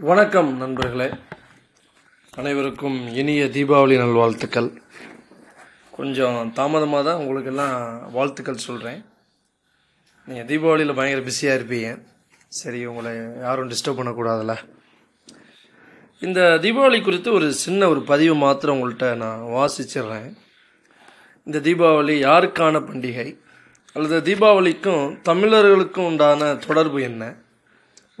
வணக்கம் 0.00 0.56
நண்பர்களே. 0.56 1.10
அனைவருக்கும் 2.36 3.14
இனிய 3.14 3.44
தீபாவளி 3.44 3.96
நல்வாழ்த்துக்கள். 3.96 4.82
கொஞ்சம் 5.90 6.52
தாமதமாக 6.54 7.10
தான் 7.10 7.16
உங்களுக்கெல்லாம் 7.16 8.10
வாழ்த்துக்கள் 8.12 8.56
சொல்கிறேன் 8.56 9.04
நீங்கள் 10.26 10.44
தீபாவளியில் 10.44 10.94
பயங்கர 10.94 11.20
பிஸியாக 11.20 11.62
இருப்பீங்க. 11.62 12.02
சரி 12.48 12.86
உங்களை 12.86 13.40
யாரும் 13.40 13.68
டிஸ்டர்ப் 13.68 13.98
பண்ணக்கூடாதுல்ல. 13.98 14.56
இந்த 16.20 16.58
தீபாவளி 16.62 17.02
குறித்து 17.02 17.32
ஒரு 17.32 17.52
சின்ன 17.52 17.88
ஒரு 17.88 18.02
பதிவு 18.02 18.34
மாத்திரம் 18.34 18.78
உங்கள்கிட்ட 18.78 19.16
நான் 19.16 19.40
வாசிச்சிடுறேன். 19.40 20.34
இந்த 21.44 21.58
தீபாவளி 21.58 22.16
யாருக்கான 22.28 22.80
பண்டிகை? 22.80 23.38
அல்லது 23.92 24.34
தீபாவளிக்கும் 24.34 25.20
தமிழர்களுக்கும் 25.22 26.04
உண்டான 26.04 26.56
தொடர்பு 26.56 27.02
என்ன? 27.02 27.34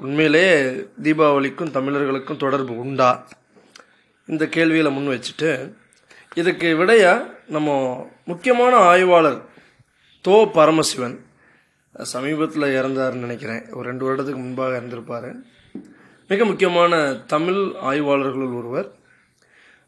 உண்மையிலே 0.00 0.62
தீபாவளிக்கும் 1.02 1.70
தமிழர்களுக்கும் 1.70 2.36
தொடர்பு 2.36 2.78
உண்டா? 2.78 3.28
இந்த 4.26 4.44
கேள்வியில் 4.44 4.92
முன் 4.92 5.08
வச்சுட்டு 5.08 5.72
இதுக்கு 6.34 6.76
விடையாக 6.76 7.34
நம்ம 7.48 8.10
முக்கியமான 8.24 8.76
ஆய்வாளர் 8.76 9.42
தோ 10.28 10.50
பரமசிவன் 10.52 11.24
சமீபத்தில் 12.02 12.62
இறந்தாருன்னு 12.62 13.24
நினைக்கிறேன். 13.26 13.72
ஒரு 13.72 13.88
ரெண்டு 13.88 14.04
வருடத்துக்கு 14.06 14.34
முன்பாக 14.34 14.80
இறந்திருப்பார். 14.80 15.34
மிக 16.28 16.44
முக்கியமான 16.44 17.14
தமிழ் 17.26 17.72
ஆய்வாளர்களுள் 17.82 18.56
ஒருவர். 18.56 18.92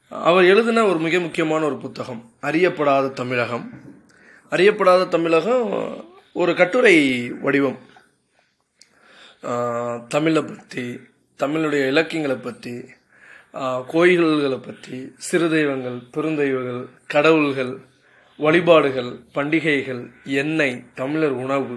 அவர் 0.09 0.45
எழுதின 0.45 0.85
ஒரு 0.85 0.99
மிக 0.99 1.19
முக்கியமான 1.19 1.65
ஒரு 1.65 1.77
புத்தகம் 1.77 2.33
அறியப்படாத 2.43 3.13
தமிழகம். 3.13 3.71
அறியப்படாத 4.51 5.09
தமிழகம் 5.09 5.95
ஒரு 6.33 6.55
கட்டுரை 6.55 7.29
வடிவம். 7.41 7.89
தமிழை 10.09 10.43
பற்றி 10.43 10.85
தமிழுடைய 11.39 11.83
இலக்கியங்களை 11.87 12.37
பற்றி 12.37 12.73
கோயில்களை 13.87 14.59
பற்றி 14.59 14.97
சிறு 15.17 15.47
தெய்வங்கள் 15.51 15.97
பெருந்தெய்வங்கள் 16.15 16.83
கடவுள்கள் 17.07 17.73
வழிபாடுகள் 18.39 19.11
பண்டிகைகள் 19.33 20.03
எண்ணெய் 20.25 20.77
தமிழர் 20.95 21.37
உணவு 21.45 21.77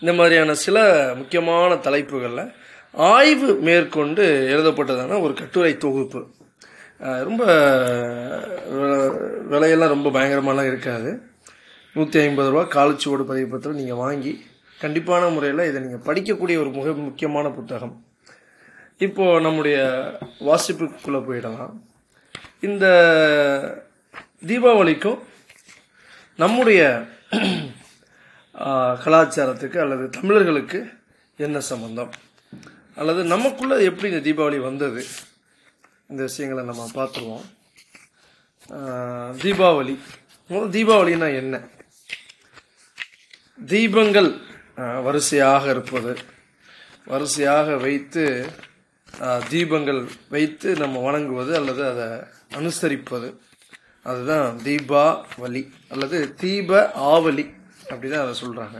இந்த 0.00 0.12
மாதிரியான 0.12 0.54
சில 0.54 0.78
முக்கியமான 1.16 1.76
தலைப்புகளில் 1.86 2.52
ஆய்வு 2.92 3.54
மேற்கொண்டு 3.54 4.24
எழுதப்பட்டதான 4.54 5.20
ஒரு 5.20 5.32
கட்டுரை 5.32 5.72
தொகுப்பு. 5.76 6.20
ரொம்ப 7.00 7.42
விலையெல்லாம் 9.52 9.94
ரொம்ப 9.94 10.08
பயங்கரமாலாம் 10.10 10.70
இருக்காது. 10.72 11.10
நூற்றி 11.94 12.18
ஐம்பது 12.20 12.50
ரூபா 12.50 12.64
காலச்சுவோடு 12.76 13.24
பதிவு 13.30 13.48
பத்திரம் 13.52 13.80
நீங்கள் 13.80 14.02
வாங்கி 14.04 14.32
கண்டிப்பான 14.80 15.22
முறையில் 15.34 15.68
இதை 15.68 15.78
நீங்கள் 15.82 16.06
படிக்கக்கூடிய 16.08 16.56
ஒரு 16.62 16.70
மிக 16.78 16.92
முக்கியமான 16.92 17.48
புத்தகம். 17.58 17.94
இப்போது 19.06 19.40
நம்முடைய 19.40 19.78
வாசிப்புக்குள்ளே 20.48 21.20
போயிடலாம். 21.28 21.74
இந்த 22.60 22.86
தீபாவளிக்கும் 24.46 25.18
நம்முடைய 26.36 26.82
கலாச்சாரத்துக்கு 29.04 29.78
அல்லது 29.84 30.04
தமிழர்களுக்கு 30.16 30.80
என்ன 31.36 31.60
சம்பந்தம்? 31.70 32.12
அல்லது 33.00 33.24
நமக்குள்ளே 33.34 33.76
எப்படி 33.88 34.12
இந்த 34.12 34.22
தீபாவளி 34.28 34.58
வந்தது? 34.68 35.02
இந்த 36.10 36.22
விஷயங்களை 36.28 36.62
நம்ம 36.70 36.84
பார்த்துருவோம். 36.94 37.46
தீபாவளி. 39.42 39.94
முதல் 40.48 40.74
தீபாவளினா 40.76 41.28
என்ன? 41.42 41.56
தீபங்கள் 43.72 44.30
வரிசையாக 45.06 45.70
இருப்பது. 45.70 46.12
வரிசையாக 47.10 47.76
வைத்து 47.84 48.24
தீபங்கள் 49.50 50.00
வைத்து 50.34 50.68
நம்ம 50.82 51.00
வணங்குவது 51.06 51.52
அல்லது 51.58 51.82
அதை 51.90 52.06
அனுசரிப்பது. 52.58 53.28
அதுதான் 54.02 54.58
தீபாவளி 54.64 55.62
அல்லது 55.88 56.18
தீப 56.42 56.80
ஆவலி 57.12 57.44
அப்படிதான் 57.88 58.24
அதை 58.24 58.34
சொல்கிறாங்க 58.42 58.78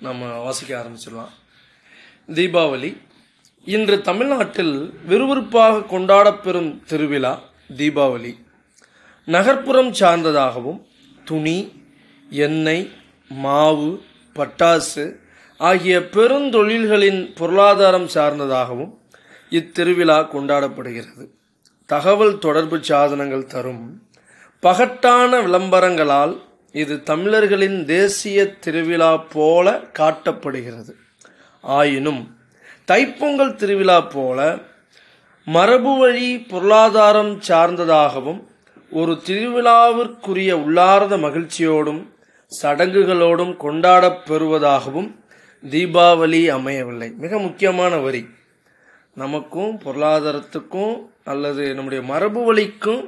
நம்ம 0.00 0.32
வாசிக்க 0.44 0.70
ஆரம்பிச்சிடலாம். 0.80 1.32
தீபாவளி. 2.38 2.90
இன்று 3.74 3.96
தமிழ்நாட்டில் 4.08 4.74
விறுவிறுப்பாக 5.08 5.84
கொண்டாடப்பெறும் 5.92 6.70
திருவிழா 6.90 7.32
தீபாவளி. 7.76 8.32
நகர்ப்புறம் 9.34 9.90
சார்ந்ததாகவும் 10.00 10.80
துணி 11.24 11.58
எண்ணெய் 12.30 12.84
மாவு 13.30 14.02
பட்டாசு 14.36 15.16
ஆகிய 15.56 16.00
பெருந்தொழில்களின் 16.00 17.34
பொருளாதாரம் 17.34 18.08
சார்ந்ததாகவும் 18.14 18.92
இத்திருவிழா 19.50 20.18
கொண்டாடப்படுகிறது. 20.34 21.28
தகவல் 21.86 22.38
தொடர்பு 22.38 22.78
சாதனங்கள் 22.82 23.46
தரும் 23.46 24.02
பகட்டான 24.62 25.40
விளம்பரங்களால் 25.46 26.40
இது 26.72 27.02
தமிழர்களின் 27.02 27.84
தேசிய 27.84 28.46
திருவிழா 28.46 29.16
போல 29.16 29.80
காட்டப்படுகிறது. 29.98 30.92
ஆயினும் 31.60 32.36
தைப்பொங்கல் 32.86 33.54
திருவிழா 33.54 34.00
போல 34.00 34.58
மரபு 35.44 35.98
வழி 35.98 36.38
பொருளாதாரம் 36.38 37.40
சார்ந்ததாகவும் 37.40 38.46
ஒரு 38.90 39.18
திருவிழாவிற்குரிய 39.26 40.52
உள்ளார்ந்த 40.52 41.16
மகிழ்ச்சியோடும் 41.16 42.02
சடங்குகளோடும் 42.60 43.54
கொண்டாடப் 43.64 44.22
பெறுவதாகவும் 44.28 45.10
தீபாவளி 45.62 46.42
அமையவில்லை. 46.58 47.10
மிக 47.24 47.38
முக்கியமான 47.38 47.96
வரி. 48.06 48.22
நமக்கும் 49.22 49.74
பொருளாதாரத்துக்கும் 49.84 50.94
அல்லது 51.32 51.64
நம்முடைய 51.74 52.00
மரபு 52.12 52.40
வழிக்கும் 52.44 53.02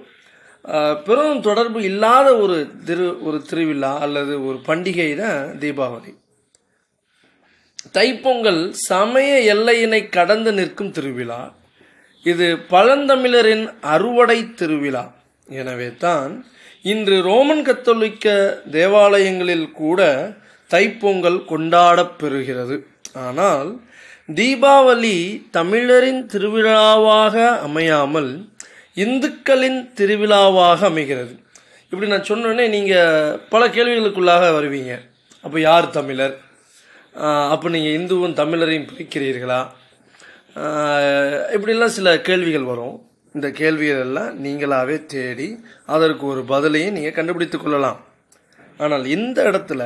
பெரும் 1.06 1.40
தொடர்பு 1.40 1.80
இல்லாத 1.82 2.28
ஒரு 2.44 2.56
திரு 2.84 3.08
ஒரு 3.22 3.38
திருவிழா 3.48 3.90
அல்லது 4.04 4.34
ஒரு 4.46 4.58
பண்டிகை 4.68 5.08
தான் 5.16 5.40
தீபாவளி. 5.62 6.12
தைப்பொங்கல் 7.96 8.62
சமய 8.88 9.54
எல்லையினை 9.54 10.00
கடந்து 10.08 10.52
நிற்கும் 10.52 10.94
திருவிழா. 10.96 11.40
இது 12.22 12.46
பழந்தமிழரின் 12.70 13.66
அறுவடை 13.94 14.38
திருவிழா. 14.60 15.04
எனவே 15.48 15.88
தான் 16.04 16.32
இன்று 16.90 17.22
ரோமன் 17.22 17.62
கத்தோலிக்க 17.62 18.34
தேவாலயங்களில் 18.70 19.70
கூட 19.70 20.00
தைப்பொங்கல் 20.70 21.38
கொண்டாடப் 21.44 22.16
பெறுகிறது. 22.20 22.76
ஆனால் 23.12 23.80
தீபாவளி 24.34 25.16
தமிழரின் 25.50 26.26
திருவிழாவாக 26.32 27.58
அமையாமல் 27.58 28.30
இந்துக்களின் 28.94 29.80
திருவிழாவாக 29.94 30.80
அமைகிறது. 30.90 31.34
இப்படி 31.90 32.10
நான் 32.10 32.28
சொன்னோடனே 32.30 32.68
நீங்கள் 32.68 33.38
பல 33.48 33.68
கேள்விகளுக்குள்ளாக 33.68 34.44
வருவீங்க. 34.58 34.94
அப்போ 35.42 35.60
யார் 35.60 35.90
தமிழர்? 35.90 36.36
அப்போ 37.54 37.68
நீங்கள் 37.68 37.96
இந்துவும் 37.98 38.38
தமிழரையும் 38.42 38.88
பிரிக்கிறீர்களா? 38.92 39.60
இப்படிலாம் 41.56 41.96
சில 41.98 42.20
கேள்விகள் 42.20 42.70
வரும். 42.72 42.96
இந்த 43.36 43.48
கேள்விகள் 43.60 44.04
எல்லாம் 44.06 44.34
நீங்களாகவே 44.44 44.96
தேடி 45.14 45.48
அதற்கு 45.94 46.24
ஒரு 46.32 46.42
பதிலையும் 46.52 46.96
நீங்கள் 46.96 47.16
கண்டுபிடித்து 47.18 47.58
கொள்ளலாம். 47.58 47.98
ஆனால் 48.80 49.04
இந்த 49.16 49.38
இடத்துல 49.50 49.82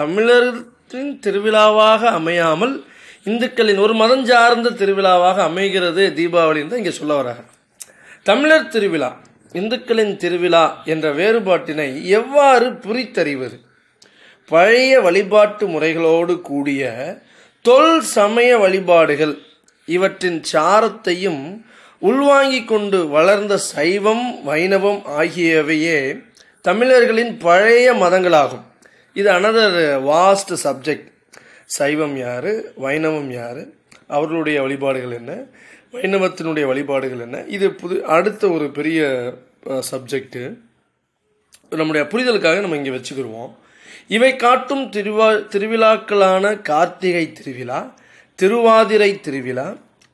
தமிழர்களின் 0.00 1.12
திருவிழாவாக 1.26 2.02
அமையாமல் 2.18 2.74
இந்துக்களின் 3.30 3.82
ஒரு 3.84 3.94
மதம் 4.00 4.24
சார்ந்த 4.30 4.72
திருவிழாவாக 4.80 5.38
அமைகிறது 5.50 6.02
தீபாவளின்னு 6.18 6.72
தான் 6.72 6.82
இங்கே 6.82 6.94
சொல்ல 7.00 7.14
வராங்க. 7.20 7.44
தமிழர் 8.28 8.72
திருவிழா 8.74 9.10
இந்துக்களின் 9.60 10.14
திருவிழா 10.22 10.64
என்ற 10.92 11.06
வேறுபாட்டினை 11.20 11.88
எவ்வாறு 12.18 12.66
புரித்தறிவது? 12.84 13.56
பழைய 14.50 14.92
வழிபாட்டு 15.06 15.64
முறைகளோடு 15.74 16.34
கூடிய 16.48 16.82
தொல் 17.64 17.94
சமய 18.14 18.50
வழிபாடுகள் 18.64 19.34
இவற்றின் 19.88 20.40
சாரத்தையும் 20.52 21.44
உள்வாங்கிக் 22.04 22.68
கொண்டு 22.68 22.98
வளர்ந்த 23.08 23.54
சைவம் 23.72 24.26
வைணவம் 24.44 25.00
ஆகியவையே 25.18 25.98
தமிழர்களின் 26.64 27.32
பழைய 27.38 27.86
மதங்களாகும். 27.94 28.64
இது 29.16 29.28
அனதர் 29.30 29.78
வாஸ்ட் 30.04 30.52
சப்ஜெக்ட் 30.64 31.08
சைவம் 31.68 32.16
யார் 32.16 32.50
வைணவம் 32.76 33.30
யார் 33.30 33.62
அவர்களுடைய 34.06 34.56
வழிபாடுகள் 34.62 35.12
என்ன 35.12 35.32
வைணவத்தினுடைய 35.92 36.64
வழிபாடுகள் 36.66 37.20
என்ன 37.20 37.38
இது 37.46 37.66
புது 37.72 37.96
அடுத்த 38.06 38.48
ஒரு 38.50 38.66
பெரிய 38.70 39.00
சப்ஜெக்டு 39.90 40.42
நம்முடைய 41.72 42.02
புரிதலுக்காக 42.06 42.60
நம்ம 42.60 42.76
இங்கே 42.76 42.94
வச்சுக்கிடுவோம் 42.96 43.52
இவை 44.06 44.30
காட்டும் 44.36 44.84
திருவா 44.92 45.28
திருவிழாக்களான 45.52 46.44
கார்த்திகை 46.62 47.24
திருவிழா 47.32 47.80
திருவாதிரை 48.38 49.10
திருவிழா 49.26 49.66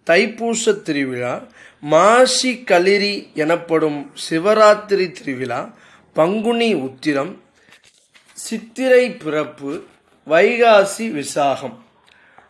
தைப்பூச 0.07 0.73
திருவிழா 0.83 1.33
மாசி 1.83 2.65
களிரி 2.67 3.29
எனப்படும் 3.35 4.13
சிவராத்திரி 4.31 5.13
திருவிழா 5.13 5.75
பங்குனி 6.13 6.75
உத்திரம் 6.75 7.43
சித்திரை 8.33 9.11
பிறப்பு 9.11 9.83
வைகாசி 10.27 11.07
விசாகம். 11.11 11.77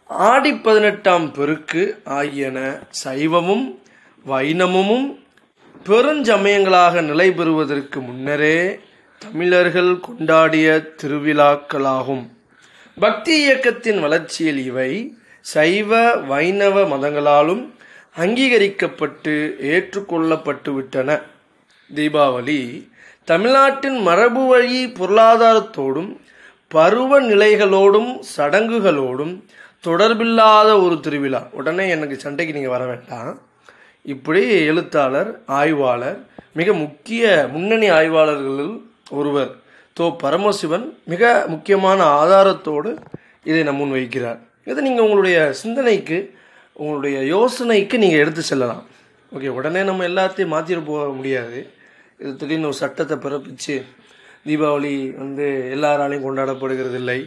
ஆடி 0.07 0.55
பதினெட்டாம் 0.55 1.33
பெருக்கு 1.33 2.01
ஆகியன 2.05 2.79
சைவமும் 3.05 3.79
வைணவமும் 4.27 5.19
பெருஞ்சமயங்களாக 5.85 7.03
நிலை 7.03 7.33
பெறுவதற்கு 7.33 8.01
முன்னரே 8.01 8.81
தமிழர்கள் 9.19 10.01
கொண்டாடிய 10.09 10.89
திருவிழாக்களாகும். 11.03 12.25
பக்தி 13.01 13.43
இயக்கத்தின் 13.43 14.01
வளர்ச்சியில் 14.01 14.65
இவை 14.65 15.17
சைவ 15.41 16.17
வைணவ 16.17 16.83
மதங்களாலும் 16.83 17.75
அங்கீகரிக்கப்பட்டு 18.17 19.33
ஏற்றுக்கொள்ளப்பட்டு 19.73 20.71
விட்டன 20.77 21.11
தீபாவளி 21.95 22.61
தமிழ்நாட்டின் 23.25 23.99
மரபு 24.09 24.43
வழி 24.47 24.81
பொருளாதாரத்தோடும் 25.01 26.11
பருவ 26.75 27.21
நிலைகளோடும் 27.23 28.11
சடங்குகளோடும் 28.37 29.33
தொடர்பில்லாத 29.87 30.69
ஒரு 30.85 30.97
திருவிழா. 31.01 31.41
உடனே 31.59 31.89
எனக்கு 31.89 32.17
சண்டைக்கு 32.25 32.55
நீங்கள் 32.57 32.75
வர 32.77 32.85
வேண்டாம். 32.91 33.31
இப்படி 34.03 34.43
எழுத்தாளர் 34.71 35.31
ஆய்வாளர் 35.61 36.19
மிக 36.53 36.73
முக்கிய 36.73 37.49
முன்னணி 37.53 37.89
ஆய்வாளர்களில் 37.91 38.77
ஒருவர் 39.11 39.53
தோ. 40.01 40.07
பரமசிவன் 40.25 40.87
மிக 41.05 41.45
முக்கியமான 41.47 42.01
ஆதாரத்தோடு 42.23 42.93
இதை 43.45 43.63
நம்முன் 43.63 43.93
வைக்கிறார் 43.93 44.41
இதை 44.65 44.81
நீங்கள் 44.85 45.07
உங்களுடைய 45.07 45.39
சிந்தனைக்கு 45.63 46.19
உங்களுடைய 46.81 47.17
யோசனைக்கு 47.35 47.97
நீங்கள் 48.03 48.23
எடுத்து 48.23 48.43
செல்லலாம். 48.51 48.85
ஓகே 49.33 49.49
உடனே 49.59 49.81
நம்ம 49.89 50.07
எல்லாத்தையும் 50.11 50.53
மாற்றிட்டு 50.55 50.85
போக 50.91 51.07
முடியாது. 51.19 51.59
இது 52.21 52.33
திடீர்னு 52.41 52.71
ஒரு 52.71 52.79
சட்டத்தை 52.83 53.17
பிறப்பிச்சு 53.25 53.77
தீபாவளி 54.49 54.95
வந்து 55.23 55.47
எல்லாராலையும் 55.77 56.27
கொண்டாடப்படுகிறது 56.27 56.99
இல்லை 57.03 57.21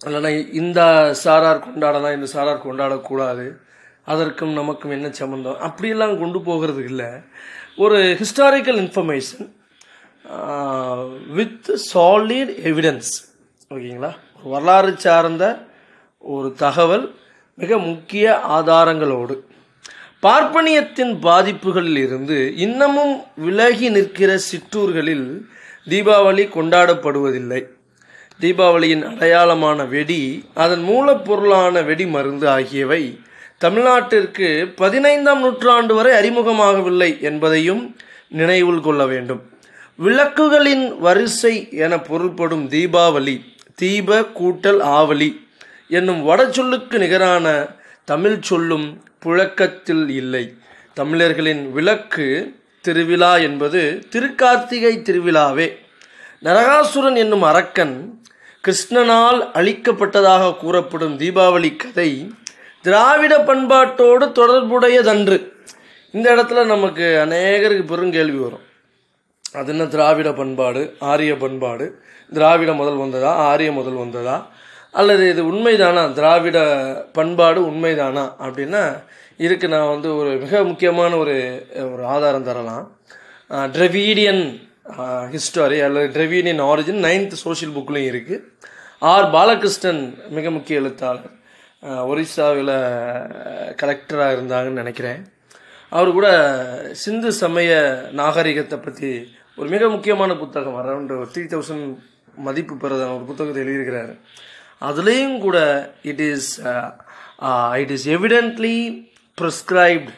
இல்லைன்னா 0.00 0.30
இந்த 0.60 0.80
சாரார் 1.24 1.66
கொண்டாடலாம் 1.66 2.16
இந்த 2.18 2.28
சாரார் 2.32 2.64
கொண்டாடக்கூடாது. 2.66 3.46
அதற்கும் 4.12 4.58
நமக்கும் 4.60 4.94
என்ன 4.96 5.08
சம்மந்தம் 5.18 5.60
அப்படியெல்லாம் 5.66 6.18
கொண்டு 6.22 6.38
போகிறது 6.48 6.82
இல்லை 6.90 7.10
ஒரு 7.84 7.98
historical 8.20 8.78
information 8.82 9.46
with 11.38 11.70
solid 11.92 12.52
evidence 12.70 13.12
ஓகேங்களா 13.70 14.10
ஒரு 14.36 14.48
வரலாறு 14.54 14.92
சார்ந்த 15.04 15.44
ஒரு 16.24 16.48
தகவல் 16.64 17.06
மிக 17.54 17.78
முக்கிய 17.78 18.40
ஆதாரங்களோடு. 18.48 19.38
பார்ப்பனியத்தின் 20.22 21.18
பாதிப்புகளில் 21.22 21.96
இருந்து 21.96 22.56
இன்னமும் 22.56 23.22
விலகி 23.36 23.88
நிற்கிற 23.88 24.38
சிற்றூர்களில் 24.38 25.48
தீபாவளி 25.88 26.48
கொண்டாடப்படுவதில்லை. 26.54 27.66
தீபாவளியின் 28.40 29.02
அடையாளமான 29.02 29.88
வெடி 29.88 30.44
அதன் 30.54 30.84
மூலப்பொருளான 30.88 31.84
வெடி 31.84 32.06
மருந்து 32.06 32.48
ஆகியவை 32.48 33.18
தமிழ்நாட்டிற்கு 33.58 34.72
பதினைந்தாம் 34.76 35.40
நூற்றாண்டு 35.40 35.94
வரை 35.94 36.12
அறிமுகமாகவில்லை 36.12 37.20
என்பதையும் 37.20 37.96
நினைவில் 38.28 38.80
கொள்ள 38.80 39.06
வேண்டும். 39.06 39.42
விளக்குகளின் 40.04 40.98
வரிசை 40.98 41.68
என 41.70 41.98
பொருள்படும் 41.98 42.68
தீபாவளி 42.68 43.40
தீப 43.74 44.20
கூட்டல் 44.20 44.80
ஆவலி 44.80 45.43
என்னும் 45.94 46.22
வடச்சொல்லுக்கு 46.28 46.98
நிகரான 46.98 47.66
தமிழ் 48.04 48.38
சொல்லும் 48.40 48.86
புழக்கத்தில் 49.18 50.08
இல்லை. 50.08 50.44
தமிழர்களின் 50.94 51.72
விளக்கு 51.72 52.28
திருவிழா 52.80 53.36
என்பது 53.36 53.80
திருக்கார்த்திகை 54.10 54.94
திருவிழாவே. 55.02 55.68
நரகாசுரன் 56.42 57.16
என்னும் 57.16 57.42
அரக்கன் 57.42 57.94
கிருஷ்ணனால் 58.64 59.40
அழிக்கப்பட்டதாக 59.54 60.56
கூறப்படும் 60.56 61.18
தீபாவளி 61.18 61.76
கதை 61.76 62.10
திராவிட 62.82 63.38
பண்பாட்டோடு 63.38 64.26
தொடர்புடையதன்று. 64.32 65.36
இந்த 66.10 66.34
இடத்துல 66.34 66.66
நமக்கு 66.66 67.06
அநேகருக்கு 67.24 67.84
பெருங்கேள்வி 67.90 68.40
வரும். 68.42 68.64
அது 69.52 69.66
என்ன 69.66 69.86
திராவிட 69.86 70.32
பண்பாடு 70.32 70.82
ஆரிய 70.98 71.36
பண்பாடு? 71.36 71.86
திராவிட 72.32 72.72
முதல் 72.72 72.96
வந்ததா 72.96 73.34
ஆரிய 73.34 73.72
முதல் 73.72 73.98
வந்ததா? 74.02 74.36
அல்லது 75.00 75.24
இது 75.32 75.42
உண்மைதானா? 75.52 76.02
திராவிட 76.18 76.58
பண்பாடு 77.16 77.60
உண்மைதானா? 77.70 78.24
அப்படின்னா 78.46 78.82
இதுக்கு 79.44 79.66
நான் 79.74 79.92
வந்து 79.94 80.08
ஒரு 80.20 80.30
மிக 80.44 80.62
முக்கியமான 80.70 81.12
ஒரு 81.22 81.36
ஒரு 81.92 82.02
ஆதாரம் 82.14 82.48
தரலாம். 82.48 82.84
ட்ரெவீடியன் 83.76 84.42
ஹிஸ்டாரி 85.34 85.78
அல்லது 85.86 86.08
ட்ரெவீடியன் 86.16 86.62
ஆரிஜின் 86.70 87.04
நைன்த் 87.06 87.40
சோஷியல் 87.44 87.74
புக்லையும் 87.76 88.10
இருக்குது 88.12 88.42
ஆர். 89.12 89.26
பாலகிருஷ்ணன் 89.36 90.02
மிக 90.36 90.50
முக்கிய 90.56 90.80
எழுத்தாளர். 90.82 91.30
ஒரிசாவில் 92.10 92.74
கலெக்டராக 93.80 94.34
இருந்தாங்கன்னு 94.36 94.80
நினைக்கிறேன். 94.82 95.20
அவர் 95.96 96.16
கூட 96.18 96.28
சிந்து 97.02 97.30
சமய 97.40 97.72
நாகரிகத்தை 98.20 98.78
பற்றி 98.86 99.10
ஒரு 99.58 99.68
மிக 99.74 99.88
முக்கியமான 99.94 100.32
புத்தகம் 100.42 100.78
அரௌண்ட் 100.80 101.12
த்ரீ 101.34 101.44
தௌசண்ட் 101.52 101.88
மதிப்பு 102.46 102.74
பெறதான 102.74 103.14
ஒரு 103.16 103.26
புத்தகத்தை 103.30 103.60
எழுதியிருக்கிறாரு. 103.64 104.14
அதுலேயும் 104.80 105.38
கூட 105.38 105.58
it 106.02 106.20
is 106.20 106.60
it 107.72 107.90
is 107.90 108.08
evidently 108.08 109.08
prescribed 109.40 110.10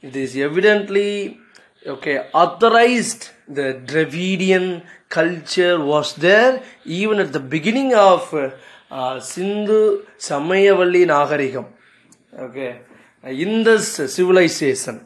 it 0.00 0.16
is 0.16 0.36
evidently 0.36 1.38
okay 1.86 2.30
authorized. 2.32 3.30
The 3.48 3.80
dravidian 3.86 4.82
culture 5.08 5.80
was 5.80 6.14
there 6.14 6.62
even 6.84 7.18
at 7.18 7.32
the 7.32 7.40
beginning 7.40 7.94
of 7.94 8.34
uh, 8.34 9.20
sindhu 9.20 10.04
நாகரிகம் 11.06 11.68
ஓகே 12.40 12.80
இந்த 13.24 13.78
சிவிலைசேஷன் 14.16 15.00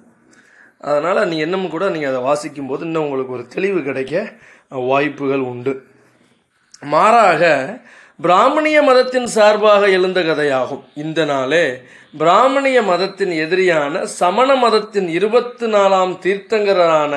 அதனால் 0.79 1.29
நீங்கள் 1.29 1.45
இன்னமும் 1.45 1.71
கூட 1.71 1.89
நீங்கள் 1.89 2.11
அதை 2.11 2.21
வாசிக்கும் 2.21 2.67
போது 2.67 2.85
இன்னும் 2.85 3.03
உங்களுக்கு 3.03 3.33
ஒரு 3.33 3.47
தெளிவு 3.47 3.83
கிடைக்க 3.83 4.33
வாய்ப்புகள் 4.69 5.39
உண்டு. 5.39 5.87
மாறாக 6.81 7.43
பிராமணிய 8.23 8.79
மதத்தின் 8.89 9.27
சார்பாக 9.27 9.83
எழுந்த 9.97 10.21
கதையாகும். 10.21 10.83
இந்த 11.05 11.21
நாளே 11.31 11.65
பிராமணிய 12.21 12.79
மதத்தின் 12.91 13.33
எதிரியான 13.45 14.03
சமண 14.19 14.49
மதத்தின் 14.65 15.09
இருபத்தி 15.09 15.67
நாலாம் 15.73 16.13
தீர்த்தங்கரான 16.25 17.15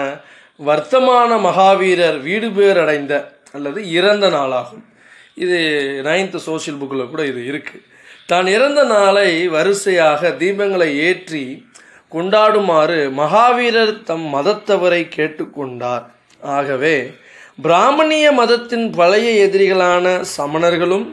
வர்த்தமான 0.59 1.31
மகாவீரர் 1.45 2.17
வீடு 2.27 2.49
பேர் 2.55 2.79
அடைந்த 2.83 3.13
அல்லது 3.55 3.79
இறந்த 3.97 4.27
நாளாகும். 4.37 4.83
இது 5.43 5.59
நைன்த் 6.07 6.39
சோசியல் 6.47 6.79
புக்கில் 6.81 7.11
கூட 7.11 7.23
இது 7.31 7.43
இருக்குது 7.51 7.85
தான் 8.31 8.47
இறந்த 8.55 8.81
நாளை 8.93 9.29
வரிசையாக 9.55 10.31
தீபங்களை 10.41 10.89
ஏற்றி 11.09 11.45
கொண்டாடுமாறு 12.11 12.99
மகாவீரர் 13.21 13.95
தம் 14.09 14.27
மதத்தவரை 14.35 15.01
கேட்டுக்கொண்டார். 15.17 16.05
ஆகவே 16.57 16.95
பிராமணிய 17.65 18.25
மதத்தின் 18.31 18.87
பழைய 18.97 19.27
எதிரிகளான 19.45 20.05
சமணர்களும் 20.37 21.05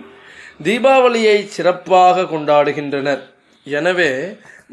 தீபாவளியை 0.67 1.37
சிறப்பாக 1.55 2.27
கொண்டாடுகின்றனர். 2.33 3.23
எனவே 3.67 4.11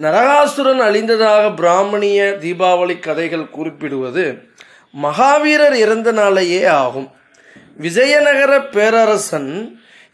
நரகாசுரன் 0.04 0.82
அழிந்ததாக 0.88 1.44
பிராமணிய 1.60 2.20
தீபாவளி 2.42 2.96
கதைகள் 3.00 3.46
குறிப்பிடுவது 3.50 4.26
மகாவீரர் 5.04 5.78
இறந்த 5.84 6.12
நாளையே 6.12 6.62
ஆகும். 6.66 7.08
விஜயநகர 7.86 8.54
பேரரசன் 8.76 9.52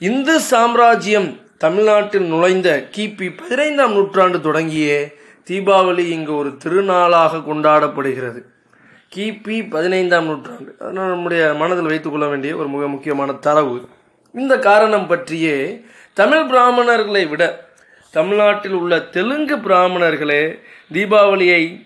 இந்து 0.09 0.35
சாம்ராஜ்யம் 0.51 1.29
தமிழ்நாட்டில் 1.63 2.27
நுழைந்த 2.33 2.69
கிபி 2.95 3.29
பதினைந்தாம் 3.39 3.95
நூற்றாண்டு 3.97 4.37
தொடங்கியே 4.37 4.99
தீபாவளி 5.47 6.05
இங்கு 6.17 6.35
ஒரு 6.35 6.51
திருநாளாக 6.63 7.41
கொண்டாடப்படுகிறது. 7.49 8.39
கிபி 9.15 9.69
பதினைந்தாம் 9.69 10.25
நூற்றாண்டு. 10.25 10.75
அதனால் 10.79 11.09
நம்முடைய 11.09 11.53
மனதில் 11.53 11.91
வைத்துக்கொள்ள 11.91 12.27
வேண்டிய 12.27 12.55
ஒரு 12.55 12.67
மிக 12.67 12.87
முக்கியமான 12.87 13.33
தரவு. 13.33 13.89
இந்த 14.33 14.59
காரணம் 14.59 15.07
பற்றியே 15.07 15.81
தமிழ் 16.13 16.45
பிராமணர்களை 16.45 17.27
விட 17.27 17.65
தமிழ்நாட்டில் 18.11 18.71
உள்ள 18.71 18.99
தெலுங்கு 18.99 19.57
பிராமணர்களே 19.57 20.59
தீபாவளியை 20.93 21.85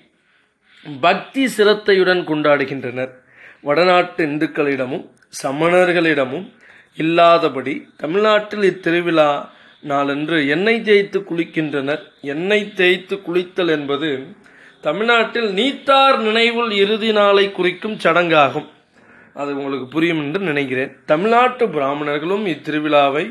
பக்தி 1.01 1.47
சிரத்தையுடன் 1.47 2.27
கொண்டாடுகின்றனர். 2.27 3.13
வடநாட்டு 3.61 4.25
இந்துக்களிடமும் 4.25 5.09
சமணர்களிடமும் 5.43 6.51
இல்லாதபடி 6.95 7.87
தமிழ்நாட்டில் 7.97 8.65
இத்திருவிழா 8.71 9.49
நாளன்று 9.81 10.47
எண்ணெய் 10.47 10.81
தேய்த்து 10.81 11.19
குளிக்கின்றனர். 11.19 12.01
எண்ணெய் 12.21 12.73
தேய்த்து 12.73 13.15
குளித்தல் 13.15 13.69
என்பது 13.69 14.09
தமிழ்நாட்டில் 14.85 15.49
நீத்தார் 15.53 16.17
நினைவுள் 16.19 16.71
இறுதி 16.83 17.11
நாளை 17.11 17.51
குறிக்கும் 17.51 17.97
சடங்காகும். 18.03 18.67
அது 19.33 19.49
உங்களுக்கு 19.57 19.87
புரியும் 19.87 20.19
என்று 20.19 20.39
நினைக்கிறேன். 20.39 20.91
தமிழ்நாட்டு 21.05 21.65
பிராமணர்களும் 21.69 22.45
இத்திருவிழாவை 22.53 23.25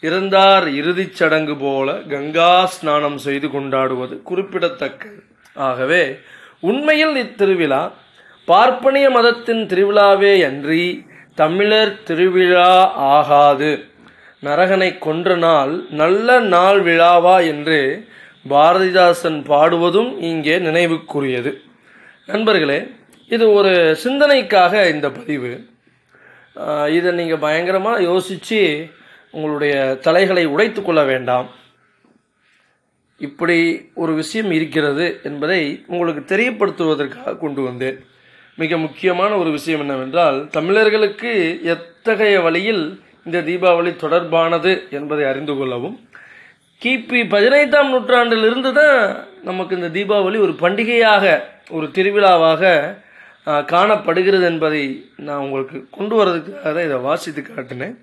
இறந்தார் 0.00 0.66
இறுதிச் 0.80 1.16
சடங்கு 1.18 1.56
போல 1.56 1.92
கங்கா 2.12 2.66
ஸ்நானம் 2.66 3.18
செய்து 3.18 3.50
கொண்டாடுவது 3.50 4.22
குறிப்பிடத்தக்க. 4.22 5.08
ஆகவே 5.54 6.02
உண்மையில் 6.60 7.16
இத்திருவிழா 7.24 7.82
பார்ப்பனிய 8.44 9.10
மதத்தின் 9.10 9.64
திருவிழாவே 9.72 10.34
அன்றி 10.46 10.84
தமிழர் 11.34 12.02
திருவிழா 12.02 12.92
ஆகாது. 12.92 13.72
நரகனை 14.42 14.98
கொன்ற 14.98 15.36
நாள் 15.36 15.72
நல்ல 16.02 16.38
நாள் 16.54 16.78
விழாவா 16.82 17.36
என்று 17.52 17.80
பாரதிதாசன் 18.48 19.38
பாடுவதும் 19.52 20.10
இங்கே 20.20 20.58
நினைவுக்குரியது. 20.58 21.52
நண்பர்களே 22.26 22.78
இது 23.28 23.52
ஒரு 23.52 23.72
சிந்தனைக்காக 24.04 24.72
இந்த 24.94 25.10
பதிவு. 25.10 25.52
இதை 26.96 27.10
நீங்கள் 27.12 27.42
பயங்கரமாக 27.46 28.02
யோசித்து 28.02 28.60
உங்களுடைய 29.30 29.74
தலைகளை 30.06 30.44
உடைத்து 30.44 30.82
கொள்ள 30.82 31.02
வேண்டாம். 31.02 31.48
இப்படி 33.20 33.58
ஒரு 33.94 34.12
விஷயம் 34.14 34.50
இருக்கிறது 34.50 35.06
என்பதை 35.22 35.60
உங்களுக்கு 35.86 36.22
தெரியப்படுத்துவதற்காக 36.34 37.38
கொண்டு 37.38 37.62
வந்தேன். 37.62 37.98
மிக 38.56 38.76
முக்கியமான 38.76 39.32
ஒரு 39.36 39.50
விஷயம் 39.50 39.80
என்னவென்றால் 39.80 40.38
தமிழர்களுக்கு 40.56 41.32
எத்தகைய 41.74 42.40
வழியில் 42.40 42.84
இந்த 43.24 43.38
தீபாவளி 43.40 43.92
தொடர்பானது 44.04 44.72
என்பதை 44.90 45.24
அறிந்து 45.24 45.54
கொள்ளவும் 45.56 45.96
கிபி 46.82 47.20
பதினைந்தாம் 47.32 47.90
நூற்றாண்டிலிருந்து 47.92 48.70
தான் 48.78 49.00
நமக்கு 49.48 49.72
இந்த 49.78 49.88
தீபாவளி 49.96 50.38
ஒரு 50.44 50.54
பண்டிகையாக 50.62 51.24
ஒரு 51.76 51.86
திருவிழாவாக 51.96 52.62
காணப்படுகிறது 53.72 54.46
என்பதை 54.50 54.80
நான் 55.26 55.42
உங்களுக்கு 55.44 55.78
கொண்டு 55.96 56.14
வரதுக்காக 56.20 56.72
தான் 56.76 56.88
இதை 56.88 56.98
வாசித்து 57.08 57.42
காட்டினேன். 57.42 57.94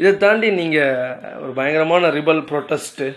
இதை 0.00 0.12
தாண்டி 0.24 0.48
நீங்கள் 0.60 1.42
ஒரு 1.42 1.52
பயங்கரமான 1.58 2.10
ரிபல் 2.16 2.42
ப்ரொட்டஸ்ட்டு 2.50 3.08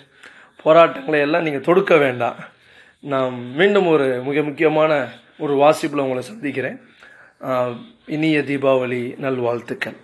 போராட்டங்களை 0.64 1.22
எல்லாம் 1.28 1.48
நீங்கள் 1.48 1.66
தொடுக்க 1.70 1.94
வேண்டாம். 2.06 2.38
நான் 3.14 3.40
மீண்டும் 3.62 3.90
ஒரு 3.96 4.08
மிக 4.28 4.44
முக்கியமான 4.50 4.92
ஒரு 5.46 5.56
வாசிப்பில் 5.64 6.06
உங்களை 6.06 6.24
சந்திக்கிறேன். 6.32 6.78
இனிய 8.18 8.40
தீபாவளி 8.52 9.04
நல்வாழ்த்துக்கள். 9.26 9.98